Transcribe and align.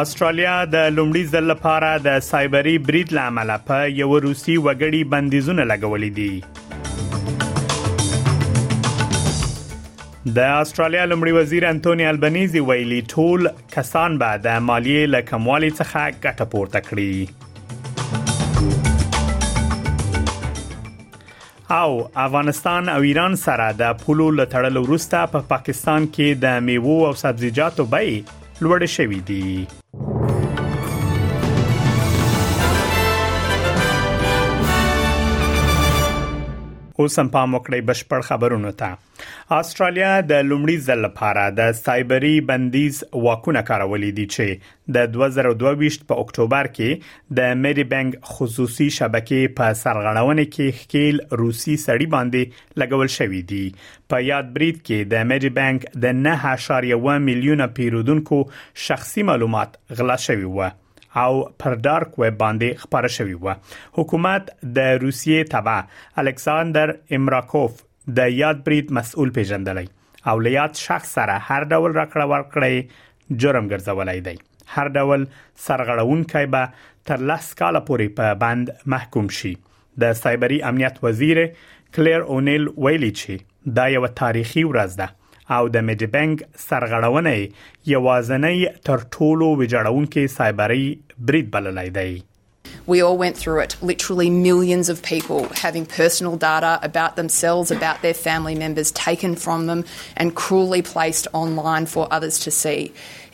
استرالیا 0.00 0.52
د 0.72 0.84
لومړي 0.98 1.32
ځل 1.36 1.48
لپاره 1.52 1.88
د 2.04 2.20
سایبري 2.26 2.74
بریډ 2.84 3.10
لامل 3.16 3.50
په 3.70 3.88
یو 3.96 4.06
روسي 4.24 4.54
وګړي 4.66 5.00
بندیزونه 5.14 5.64
لګولې 5.72 6.14
دي 6.18 6.36
د 10.38 10.46
استرالیا 10.62 11.04
لومړي 11.10 11.34
وزیر 11.38 11.66
انټونی 11.72 12.06
البنيزي 12.12 12.62
ویلي 12.70 13.00
ټول 13.16 13.50
کسان 13.74 14.16
به 14.22 14.38
د 14.46 14.56
مالیې 14.70 15.12
لکموالي 15.16 15.70
څخه 15.74 16.00
ګټه 16.22 16.46
پورته 16.54 16.80
کړي 16.88 17.18
او 21.82 21.90
افغانستان 22.28 22.82
او 22.96 23.00
ایران 23.10 23.38
سره 23.44 23.68
د 23.84 23.92
پولو 24.06 24.30
لټړل 24.40 24.76
وروسته 24.86 25.18
په 25.20 25.26
پا 25.36 25.44
پاکستان 25.56 26.02
کې 26.12 26.28
د 26.46 26.58
میوه 26.70 26.98
او 27.10 27.14
سبزیجاتو 27.26 27.88
بیې 27.96 28.12
لوړ 28.64 28.80
شوې 28.94 29.20
دي 29.32 29.52
اوس 37.00 37.16
هم 37.18 37.28
پام 37.34 37.54
وکړئ 37.56 37.78
بشپړ 37.88 38.24
خبرونه 38.28 38.70
ته 38.80 39.58
استرالیا 39.58 40.08
د 40.32 40.40
لومړي 40.48 40.82
ځل 40.88 41.04
لپاره 41.04 41.44
د 41.60 41.70
سایبری 41.78 42.32
بندیز 42.50 42.98
واکونه 43.26 43.62
کارولې 43.70 44.10
دي 44.18 44.26
چې 44.34 44.96
د 44.96 45.06
2022 45.14 45.98
په 46.12 46.18
اکتوبر 46.24 46.68
کې 46.72 47.38
د 47.38 47.56
مری 47.62 47.86
بنګ 47.94 48.20
خصوصي 48.34 48.88
شبکې 48.98 49.56
په 49.62 49.78
سرغړونه 49.84 50.44
کې 50.58 50.82
خکیل 50.82 51.24
روسی 51.42 51.78
سړي 51.86 52.10
باندې 52.16 52.84
لګول 52.84 53.12
شوې 53.16 53.42
دي 53.54 53.64
په 54.12 54.28
یاد 54.28 54.52
برید 54.58 54.82
کې 54.82 55.14
د 55.14 55.30
مری 55.32 55.54
بنګ 55.62 56.04
د 56.04 56.20
9.1 56.28 57.24
میلیونه 57.30 57.70
پیرودونکو 57.80 58.42
شخصي 58.90 59.28
معلومات 59.32 59.82
غلا 60.02 60.20
شوی 60.28 60.50
و 60.60 60.70
او 61.18 61.42
پر 61.58 61.74
ډارک 61.86 62.18
ویب 62.20 62.36
باندې 62.42 62.82
خبره 62.82 63.12
شوې 63.14 63.38
و 63.44 64.00
حکومت 64.00 64.50
د 64.78 64.98
روسیې 65.02 65.48
تبع 65.54 65.78
الکساندر 66.24 66.92
امراکوف 67.18 67.80
د 68.20 68.36
یاد 68.40 68.62
برید 68.68 68.92
مسؤل 68.98 69.32
پیژندلې 69.38 70.28
او 70.32 70.44
لیات 70.48 70.82
شخص 70.86 71.14
سره 71.18 71.36
هر 71.48 71.66
ډول 71.72 71.96
راکړه 71.98 72.30
ورکړې 72.34 73.42
جرم 73.46 73.72
ګرځولای 73.72 74.24
دی 74.28 74.36
هر 74.76 74.92
ډول 74.98 75.26
سرغړونکي 75.66 76.44
به 76.56 76.88
تر 77.10 77.26
لاس 77.32 77.50
کال 77.62 77.80
پورې 77.90 78.16
په 78.20 78.38
بند 78.46 78.74
محکوم 78.96 79.30
شي 79.40 79.52
د 80.04 80.16
سایبری 80.24 80.62
امنیت 80.72 80.98
وزیر 81.08 81.38
کلیر 81.98 82.26
اونیل 82.36 82.68
ویلی 82.86 83.12
چې 83.22 83.72
دا 83.80 83.86
یو 83.98 84.06
تاریخي 84.22 84.62
ورځ 84.70 85.00
ده 85.02 85.08
او 85.56 85.68
د 85.74 85.80
میډي 85.90 86.26
سرغړونې 86.64 88.58
تر 88.88 88.98
ټولو 89.18 89.48
سایبري 90.38 90.86
بللای 91.54 91.90
دی 92.00 92.10
We 92.92 92.98
all 93.06 93.16
went 93.24 93.36
through 93.40 93.58
it. 93.64 93.72
Literally 93.90 94.28
millions 94.48 94.86
of 94.92 94.96
people 95.14 95.40
having 95.66 95.84
personal 96.02 96.34
data 96.50 96.70
about 96.90 97.12
themselves, 97.20 97.68
about 97.78 97.98
their 98.04 98.18
family 98.28 98.56
members 98.64 98.90
taken 99.08 99.32
from 99.44 99.60
them 99.70 99.80
and 100.24 100.28
cruelly 100.42 100.82
placed 100.94 101.26
online 101.42 101.86
for 101.94 102.04
others 102.16 102.36
to 102.44 102.50
see. 102.62 102.76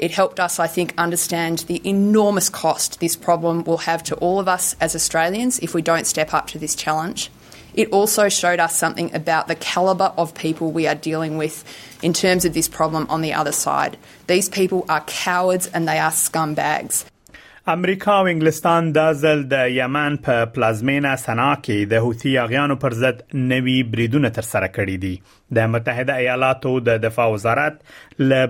It 0.09 0.17
helped 0.21 0.39
us, 0.47 0.55
I 0.67 0.69
think, 0.77 0.89
understand 1.07 1.57
the 1.73 1.79
enormous 1.95 2.49
cost 2.63 2.91
this 3.05 3.17
problem 3.29 3.57
will 3.71 3.83
have 3.91 4.03
to 4.11 4.15
all 4.29 4.39
of 4.45 4.49
us 4.57 4.65
as 4.89 4.99
Australians 5.03 5.55
if 5.69 5.79
we 5.79 5.83
don't 5.91 6.13
step 6.15 6.31
up 6.41 6.47
to 6.55 6.59
this 6.67 6.75
challenge 6.85 7.21
it 7.77 7.93
also 7.93 8.29
showed 8.29 8.59
us 8.59 8.75
something 8.75 9.15
about 9.15 9.49
the 9.49 9.55
calibre 9.55 10.13
of 10.17 10.35
people 10.35 10.73
we 10.73 10.87
are 10.87 10.95
dealing 10.95 11.37
with 11.37 11.63
in 12.03 12.13
terms 12.13 12.45
of 12.45 12.55
this 12.55 12.69
problem 12.69 13.07
on 13.11 13.21
the 13.21 13.33
other 13.35 13.53
side. 13.53 13.97
These 14.27 14.49
people 14.49 14.85
are 14.89 15.01
cowards 15.07 15.67
and 15.73 15.87
they 15.93 15.99
are 15.99 16.11
scumbags. 16.23 17.05
امریکا 17.69 18.13
او 18.19 18.27
انګلستان 18.27 18.91
د 18.97 19.13
ځل 19.21 19.41
د 19.53 19.71
یمن 19.77 20.17
په 20.27 20.45
پلازمینا 20.57 21.15
صنعا 21.23 21.55
کې 21.55 21.89
د 21.93 22.05
حوثي 22.05 22.35
اغیانو 22.43 22.77
پر 22.85 22.95
ضد 22.99 23.23
نوي 23.53 23.75
بریدونه 23.95 24.31
تر 24.37 24.47
سره 24.51 24.69
کړې 24.77 24.97
دي 25.07 25.57
د 25.59 25.73
متحده 25.73 26.19
ایالاتو 26.23 26.75
د 26.91 27.01
دفاع 27.07 27.27
وزارت 27.33 27.81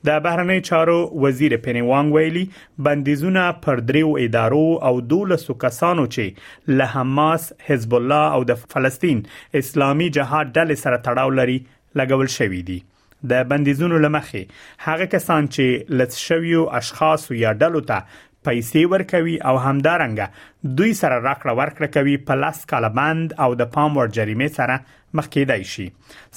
د 0.10 0.20
بهرنی 0.28 0.58
چارو 0.70 0.98
وزیر 1.26 1.56
پنیوانګ 1.66 2.16
ویلي 2.18 2.44
بندیزونه 2.88 3.46
پر 3.66 3.82
دریو 3.92 4.12
ادارو 4.24 4.64
او 4.90 4.94
دولسو 5.16 5.58
کسانو 5.66 6.08
چې 6.16 6.78
له 6.80 6.90
حماس 6.96 7.50
حزب 7.70 7.98
الله 8.02 8.40
او 8.40 8.44
د 8.54 8.64
فلسطین 8.76 9.22
اسلامي 9.64 10.10
جهاد 10.20 10.54
ډلې 10.56 10.82
سره 10.86 11.04
تړاو 11.08 11.38
لري 11.42 11.60
لګول 12.04 12.34
شوې 12.38 12.68
دي 12.72 12.80
د 13.34 13.48
بندیزونو 13.54 13.98
لمخې 14.08 14.90
هغه 14.90 15.10
کسان 15.16 15.50
چې 15.56 15.96
لڅ 16.02 16.20
شویو 16.28 16.68
اشخاص 16.82 17.28
یا 17.44 17.52
ډلو 17.64 17.84
ته 17.92 18.20
پیسې 18.48 18.92
ورکوي 18.94 19.34
او 19.50 19.52
همدارنګه 19.64 20.78
دوی 20.80 20.94
سره 21.00 21.18
راکړه 21.18 21.54
ورکړه 21.60 21.90
کوي 21.98 22.16
په 22.30 22.40
لاس 22.44 22.62
کاله 22.74 22.90
بند 23.00 23.36
او 23.48 23.52
د 23.64 23.70
پام 23.76 24.00
ور 24.00 24.10
جریمه 24.20 24.50
سره 24.56 24.78
مخ 25.20 25.30
کېدای 25.36 25.68
شي 25.74 25.86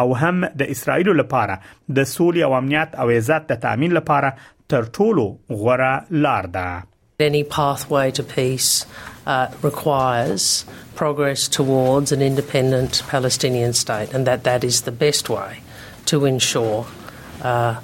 او 0.00 0.08
هم 0.24 0.44
د 0.62 0.72
اسرایل 0.76 1.08
لپاره 1.22 1.54
د 1.62 2.08
سولې 2.10 2.44
او 2.50 2.60
امنیت 2.60 2.98
او 3.04 3.08
عزت 3.18 3.48
د 3.52 3.62
تضمین 3.66 3.96
لپاره 4.02 4.36
تر 4.74 4.86
ټولو 5.00 5.26
غوره 5.64 5.94
لار 6.26 6.50
ده 6.58 6.80
Any 7.20 7.44
pathway 7.44 8.10
to 8.12 8.22
peace 8.22 8.86
uh, 9.26 9.48
requires 9.62 10.64
progress 10.94 11.48
towards 11.48 12.12
an 12.12 12.22
independent 12.22 13.02
Palestinian 13.08 13.72
state, 13.74 14.12
and 14.14 14.26
that 14.26 14.44
that 14.44 14.64
is 14.64 14.82
the 14.82 14.92
best 14.92 15.28
way 15.28 15.60
to 16.06 16.24
ensure 16.24 16.86
uh, 17.42 17.80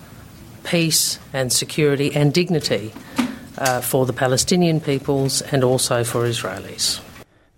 peace 0.64 1.18
and 1.34 1.52
security 1.52 2.14
and 2.14 2.32
dignity 2.32 2.92
uh, 3.58 3.80
for 3.82 4.06
the 4.06 4.12
Palestinian 4.14 4.80
peoples 4.80 5.42
and 5.42 5.62
also 5.62 6.02
for 6.02 6.24
Israelis. 6.24 7.00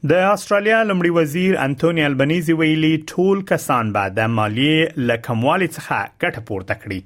د 0.06 0.12
استرالیا 0.32 0.74
لمړي 0.88 1.10
وزیر 1.14 1.54
انټونی 1.66 2.02
البنيزي 2.08 2.54
ویلي 2.58 2.90
ټول 3.12 3.40
کسان 3.50 3.88
به 3.96 4.12
د 4.18 4.30
مالیه 4.36 4.86
لکموالي 5.10 5.68
څخه 5.72 5.98
ګټه 6.22 6.46
پورته 6.50 6.76
کړي 6.82 7.00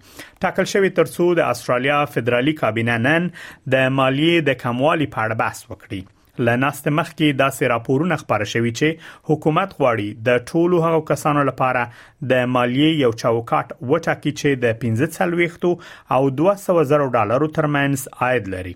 ټاکل 0.46 0.64
شوی 0.72 0.90
ترڅو 0.98 1.28
د 1.38 1.48
استرالیا 1.54 2.04
فدرالي 2.14 2.54
کابینه 2.60 2.98
نن 3.08 3.30
د 3.76 3.92
مالیه 4.00 4.44
د 4.50 4.60
کموالي 4.64 5.06
په 5.14 5.22
اړه 5.24 5.40
بحث 5.44 5.64
وکړي 5.70 6.02
لناست 6.40 6.87
مخکې 6.99 7.32
داسې 7.38 7.67
راپورونه 7.73 8.17
خبره 8.23 8.46
شوې 8.52 8.70
چې 8.79 9.31
حکومت 9.31 9.75
غواړي 9.81 10.06
د 10.29 10.40
ټولو 10.52 10.79
هغو 10.84 11.00
کسانو 11.11 11.43
لپاره 11.50 11.82
د 12.32 12.49
مالیه 12.55 12.93
یو 13.02 13.11
چوکاټ 13.23 13.75
وټاکي 13.93 14.32
چې 14.40 14.62
د 14.64 14.75
1500 14.87 16.12
او 16.19 16.23
200 16.40 16.84
زره 16.93 17.11
ډالرو 17.20 17.50
ترمنس 17.61 18.06
عاید 18.29 18.50
لري 18.56 18.75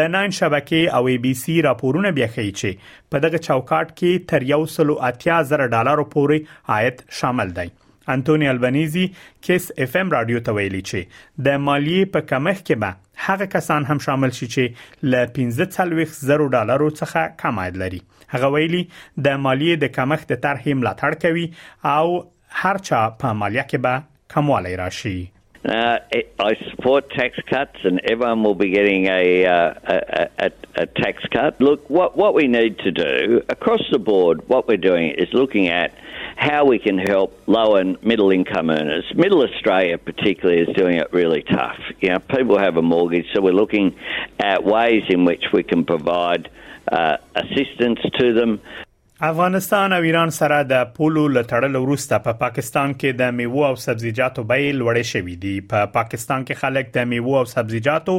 د 0.00 0.12
ناین 0.16 0.36
شبکې 0.42 1.00
او 1.00 1.04
ای 1.12 1.16
بي 1.26 1.34
سي 1.44 1.56
راپورونه 1.68 2.14
بیا 2.20 2.30
ښیي 2.38 2.54
چې 2.62 2.94
په 3.14 3.26
دغه 3.26 3.42
چوکاټ 3.50 3.98
کې 3.98 4.30
تر 4.32 4.48
180 4.52 5.50
زره 5.52 5.72
ډالرو 5.76 6.08
پورې 6.16 6.56
عاید 6.78 7.04
شامل 7.20 7.54
دی 7.60 7.68
انټونی 8.14 8.48
البنيزي 8.50 9.04
کیس 9.48 9.70
اف 9.84 9.96
ام 10.00 10.12
رادیو 10.14 10.40
ته 10.48 10.54
ویلي 10.58 10.80
چې 10.90 11.48
د 11.48 11.60
مالیه 11.64 12.06
په 12.14 12.22
کمښت 12.30 12.64
کې 12.70 12.82
به 12.84 13.28
هغه 13.28 13.48
کسان 13.56 13.88
هم 13.90 14.02
شامل 14.06 14.34
شي 14.40 14.48
چې 14.56 15.12
ل 15.14 15.34
15000 15.38 16.48
ډالرو 16.56 16.88
څخه 17.00 17.26
کم 17.44 17.62
عاید 17.64 17.80
لري 17.84 18.00
هغه 18.36 18.52
ویلي 18.58 18.82
د 19.28 19.40
مالیه 19.48 19.80
د 19.86 19.92
کمښت 19.98 20.34
د 20.34 20.42
طرحې 20.44 20.84
ملاتړ 20.84 21.24
کوي 21.24 21.48
او 21.96 22.20
هرچا 22.62 23.04
په 23.24 23.40
مالیه 23.42 23.68
کې 23.72 23.88
به 23.88 24.06
کموالی 24.36 24.74
راشي 24.82 25.16
Uh, 25.64 25.98
I 26.38 26.54
support 26.70 27.10
tax 27.10 27.38
cuts, 27.46 27.78
and 27.84 28.00
everyone 28.04 28.44
will 28.44 28.54
be 28.54 28.70
getting 28.70 29.06
a, 29.06 29.44
uh, 29.44 29.74
a, 29.84 30.28
a, 30.46 30.50
a, 30.76 30.86
tax 30.86 31.24
cut. 31.26 31.60
Look, 31.60 31.90
what, 31.90 32.16
what 32.16 32.34
we 32.34 32.46
need 32.46 32.78
to 32.80 32.92
do 32.92 33.42
across 33.48 33.82
the 33.90 33.98
board, 33.98 34.48
what 34.48 34.68
we're 34.68 34.76
doing 34.76 35.10
is 35.10 35.32
looking 35.34 35.66
at 35.68 35.92
how 36.36 36.64
we 36.64 36.78
can 36.78 36.96
help 36.96 37.42
low 37.48 37.74
and 37.74 38.00
middle 38.04 38.30
income 38.30 38.70
earners. 38.70 39.04
Middle 39.16 39.42
Australia, 39.42 39.98
particularly, 39.98 40.60
is 40.62 40.74
doing 40.76 40.94
it 40.96 41.12
really 41.12 41.42
tough. 41.42 41.80
You 42.00 42.10
know, 42.10 42.18
people 42.20 42.56
have 42.56 42.76
a 42.76 42.82
mortgage, 42.82 43.26
so 43.34 43.40
we're 43.42 43.52
looking 43.52 43.96
at 44.38 44.62
ways 44.62 45.04
in 45.08 45.24
which 45.24 45.46
we 45.52 45.64
can 45.64 45.84
provide 45.84 46.48
uh, 46.90 47.16
assistance 47.34 47.98
to 48.20 48.32
them. 48.32 48.60
افغانستان 49.20 49.92
او 49.92 50.02
ایران 50.02 50.30
سره 50.34 50.58
د 50.72 50.82
پولو 50.96 51.22
لټړل 51.36 51.76
وروسته 51.84 52.18
په 52.24 52.24
پا 52.32 52.40
پاکستان 52.42 52.92
کې 52.98 53.16
د 53.22 53.32
میوه 53.38 53.62
او 53.70 53.78
سبزیجاتو 53.84 54.42
بیې 54.52 54.76
لوړې 54.82 55.08
شوې 55.12 55.34
دي 55.44 55.54
په 55.72 55.88
پا 55.88 55.96
پاکستان 55.96 56.44
کې 56.50 56.60
خلک 56.60 56.92
د 56.96 57.08
میوه 57.12 57.40
او 57.40 57.48
سبزیجاتو 57.52 58.14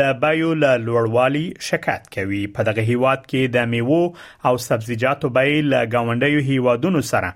د 0.00 0.12
بیو 0.24 0.50
له 0.64 0.72
لوړوالي 0.88 1.44
شکایت 1.68 2.12
کوي 2.18 2.40
په 2.58 2.68
دغه 2.70 2.84
هیواد 2.90 3.22
کې 3.22 3.54
د 3.56 3.72
میوه 3.76 4.50
او 4.52 4.60
سبزیجاتو 4.66 5.30
بیې 5.38 5.70
له 5.72 5.82
گاونډیو 5.96 6.44
هیوادونو 6.50 7.02
سره 7.12 7.32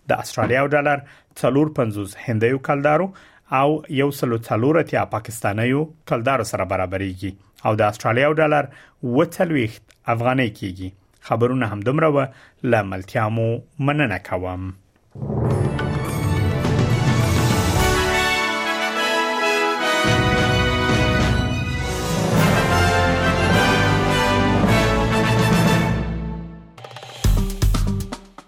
د 0.08 0.12
آسترالیا 0.22 0.62
ډالر 0.76 0.98
3.50 1.42 2.16
هندیو 2.28 2.58
کلدارو 2.68 3.12
او 3.60 3.68
یو 4.00 4.10
سلو 4.18 4.38
څلور 4.48 4.78
اتیا 4.80 5.04
پاکستانیو 5.14 5.84
کلدارو 6.10 6.44
سره 6.52 6.64
برابرېږي 6.74 7.30
او 7.64 7.74
د 7.80 7.88
آسترالیا 7.92 8.32
ډالر 8.42 8.68
وڅلويخت 9.18 9.96
افغاني 10.16 10.48
کیږي 10.60 10.90
خبرونه 11.30 11.66
همدومره 11.72 12.12
و 12.14 12.70
لاملتیا 12.74 13.28
مو 13.38 13.48
مننه 13.88 14.18
کوم 14.30 14.70